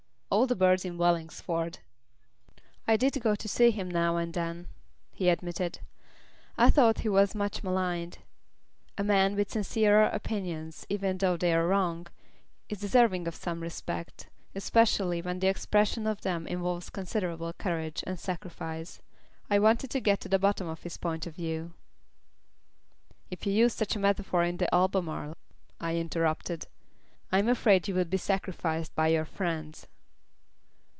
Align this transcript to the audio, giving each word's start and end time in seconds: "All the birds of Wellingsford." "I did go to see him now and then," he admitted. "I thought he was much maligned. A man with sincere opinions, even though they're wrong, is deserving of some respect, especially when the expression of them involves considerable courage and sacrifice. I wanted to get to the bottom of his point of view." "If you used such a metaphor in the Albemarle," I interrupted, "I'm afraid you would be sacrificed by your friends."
"All 0.33 0.47
the 0.47 0.55
birds 0.55 0.85
of 0.85 0.95
Wellingsford." 0.95 1.79
"I 2.87 2.95
did 2.95 3.19
go 3.21 3.35
to 3.35 3.47
see 3.49 3.69
him 3.69 3.91
now 3.91 4.15
and 4.15 4.33
then," 4.33 4.69
he 5.11 5.27
admitted. 5.27 5.79
"I 6.57 6.69
thought 6.69 6.99
he 7.01 7.09
was 7.09 7.35
much 7.35 7.63
maligned. 7.63 8.19
A 8.97 9.03
man 9.03 9.35
with 9.35 9.51
sincere 9.51 10.03
opinions, 10.05 10.85
even 10.87 11.17
though 11.17 11.35
they're 11.35 11.67
wrong, 11.67 12.07
is 12.69 12.79
deserving 12.79 13.27
of 13.27 13.35
some 13.35 13.59
respect, 13.59 14.29
especially 14.55 15.21
when 15.21 15.39
the 15.39 15.47
expression 15.47 16.07
of 16.07 16.21
them 16.21 16.47
involves 16.47 16.89
considerable 16.89 17.51
courage 17.51 18.01
and 18.07 18.17
sacrifice. 18.17 19.01
I 19.49 19.59
wanted 19.59 19.89
to 19.91 19.99
get 19.99 20.21
to 20.21 20.29
the 20.29 20.39
bottom 20.39 20.65
of 20.69 20.83
his 20.83 20.95
point 20.95 21.27
of 21.27 21.35
view." 21.35 21.73
"If 23.29 23.45
you 23.45 23.51
used 23.51 23.77
such 23.77 23.97
a 23.97 23.99
metaphor 23.99 24.45
in 24.45 24.55
the 24.57 24.73
Albemarle," 24.73 25.35
I 25.81 25.97
interrupted, 25.97 26.67
"I'm 27.33 27.49
afraid 27.49 27.89
you 27.89 27.95
would 27.95 28.09
be 28.09 28.15
sacrificed 28.17 28.95
by 28.95 29.09
your 29.09 29.25
friends." 29.25 29.87